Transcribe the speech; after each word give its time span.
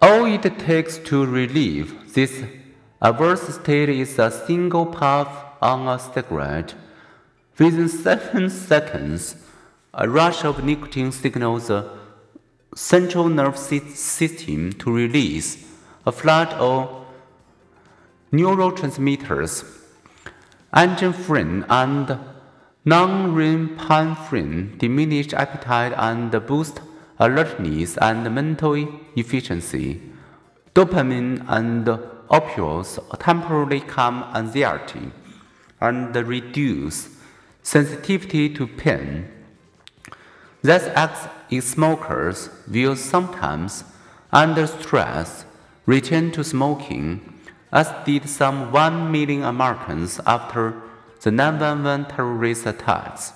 All 0.00 0.26
it 0.26 0.58
takes 0.60 0.98
to 0.98 1.26
relieve 1.26 2.14
this 2.14 2.44
adverse 3.02 3.54
state 3.56 3.88
is 3.88 4.16
a 4.18 4.30
single 4.30 4.86
puff 4.86 5.28
on 5.60 5.88
a 5.88 5.98
cigarette. 5.98 6.74
Within 7.58 7.88
seven 7.88 8.48
seconds, 8.48 9.34
a 9.92 10.08
rush 10.08 10.44
of 10.44 10.62
nicotine 10.62 11.10
signals 11.10 11.66
the 11.66 11.90
central 12.76 13.28
nervous 13.28 13.98
system 13.98 14.72
to 14.74 14.92
release 14.92 15.66
a 16.06 16.12
flood 16.12 16.52
of 16.54 17.04
neurotransmitters, 18.32 19.64
epinephrine 20.72 21.66
and 21.68 22.20
norepinephrine 22.86 24.78
diminish 24.78 25.32
appetite 25.32 25.92
and 25.96 26.30
boost 26.46 26.80
alertness 27.18 27.96
and 27.98 28.34
mental 28.34 28.74
efficiency. 29.16 30.00
Dopamine 30.74 31.44
and 31.48 31.86
opioids 32.30 32.98
temporarily 33.18 33.80
calm 33.80 34.24
anxiety 34.34 35.10
and 35.80 36.14
reduce 36.14 37.16
sensitivity 37.62 38.48
to 38.54 38.66
pain. 38.66 39.28
Thus, 40.62 40.84
ex 40.94 41.28
smokers 41.66 42.50
will 42.68 42.96
sometimes, 42.96 43.84
under 44.32 44.66
stress, 44.66 45.44
return 45.86 46.30
to 46.32 46.44
smoking, 46.44 47.34
as 47.72 47.92
did 48.04 48.28
some 48.28 48.72
1 48.72 49.10
million 49.10 49.42
Americans 49.42 50.20
after 50.26 50.74
the 51.22 51.30
911 51.30 52.06
terrorist 52.14 52.66
attacks. 52.66 53.32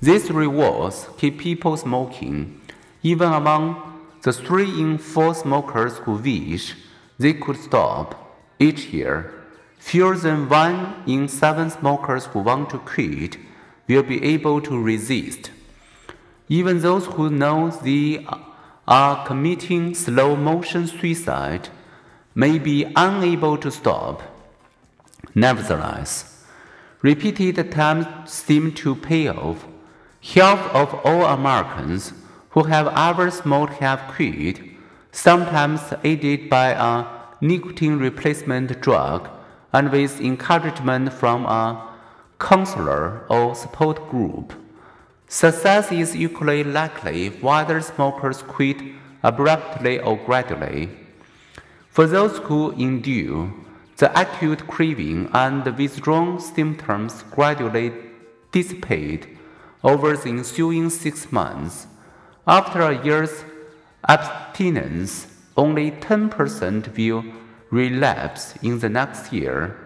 These 0.00 0.30
rewards 0.30 1.08
keep 1.16 1.38
people 1.38 1.76
smoking, 1.76 2.60
even 3.02 3.32
among 3.32 3.82
the 4.22 4.32
3 4.32 4.80
in 4.80 4.98
4 4.98 5.34
smokers 5.34 5.98
who 5.98 6.12
wish 6.12 6.74
they 7.18 7.34
could 7.34 7.56
stop 7.56 8.14
each 8.60 8.86
year. 8.86 9.34
Fewer 9.78 10.16
than 10.16 10.48
1 10.48 11.02
in 11.06 11.28
7 11.28 11.70
smokers 11.70 12.26
who 12.26 12.40
want 12.40 12.70
to 12.70 12.78
quit 12.78 13.38
will 13.88 14.04
be 14.04 14.22
able 14.24 14.60
to 14.60 14.80
resist. 14.80 15.50
Even 16.48 16.80
those 16.80 17.06
who 17.06 17.28
know 17.28 17.70
they 17.70 18.24
are 18.86 19.26
committing 19.26 19.94
slow 19.94 20.36
motion 20.36 20.86
suicide 20.86 21.68
may 22.34 22.58
be 22.58 22.86
unable 22.94 23.56
to 23.58 23.70
stop. 23.70 24.22
Nevertheless, 25.34 26.44
repeated 27.02 27.58
attempts 27.58 28.32
seem 28.32 28.72
to 28.74 28.94
pay 28.94 29.28
off. 29.28 29.66
Half 30.34 30.74
of 30.74 30.94
all 31.06 31.24
Americans 31.24 32.12
who 32.50 32.64
have 32.64 32.86
ever 32.88 33.30
smoked 33.30 33.74
have 33.74 34.12
quit, 34.14 34.60
sometimes 35.10 35.80
aided 36.04 36.50
by 36.50 36.72
a 36.72 37.06
nicotine 37.40 37.98
replacement 37.98 38.78
drug 38.82 39.30
and 39.72 39.90
with 39.90 40.20
encouragement 40.20 41.14
from 41.14 41.46
a 41.46 41.96
counselor 42.38 43.24
or 43.30 43.54
support 43.54 44.10
group. 44.10 44.52
Success 45.28 45.90
is 45.90 46.14
equally 46.14 46.62
likely 46.62 47.28
whether 47.40 47.80
smokers 47.80 48.42
quit 48.42 48.76
abruptly 49.22 49.98
or 49.98 50.18
gradually. 50.18 50.90
For 51.88 52.06
those 52.06 52.36
who 52.36 52.72
endure, 52.72 53.50
the 53.96 54.10
acute 54.20 54.66
craving 54.66 55.30
and 55.32 55.64
withdrawal 55.78 56.38
symptoms 56.38 57.24
gradually 57.30 57.94
dissipate 58.52 59.37
over 59.82 60.16
the 60.16 60.28
ensuing 60.28 60.90
six 60.90 61.30
months. 61.30 61.86
After 62.46 62.80
a 62.80 63.04
year's 63.04 63.44
abstinence, 64.08 65.26
only 65.56 65.90
10% 65.90 66.96
will 66.96 67.24
relapse 67.70 68.54
in 68.62 68.78
the 68.78 68.88
next 68.88 69.32
year. 69.32 69.76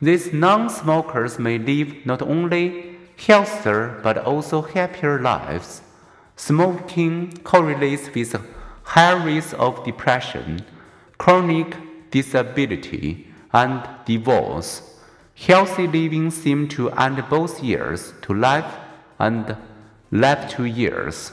These 0.00 0.32
non 0.32 0.70
smokers 0.70 1.38
may 1.38 1.58
live 1.58 2.06
not 2.06 2.22
only 2.22 2.96
healthier 3.16 4.00
but 4.02 4.16
also 4.18 4.62
happier 4.62 5.20
lives. 5.20 5.82
Smoking 6.36 7.36
correlates 7.44 8.14
with 8.14 8.34
a 8.34 8.42
higher 8.82 9.18
risk 9.18 9.54
of 9.58 9.84
depression, 9.84 10.64
chronic 11.18 11.76
disability, 12.10 13.26
and 13.52 13.86
divorce. 14.06 14.96
Healthy 15.34 15.86
living 15.86 16.30
seems 16.30 16.74
to 16.74 16.90
add 16.92 17.28
both 17.28 17.62
years 17.62 18.14
to 18.22 18.32
life 18.32 18.74
and 19.20 19.56
life 20.10 20.50
to 20.56 20.64
years. 20.64 21.30